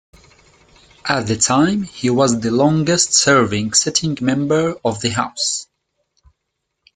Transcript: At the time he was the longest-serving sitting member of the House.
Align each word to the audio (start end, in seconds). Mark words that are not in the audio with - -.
At 1.05 1.27
the 1.27 1.35
time 1.35 1.83
he 1.83 2.09
was 2.09 2.39
the 2.39 2.49
longest-serving 2.49 3.73
sitting 3.73 4.17
member 4.19 4.73
of 4.83 4.99
the 4.99 5.09
House. 5.09 5.67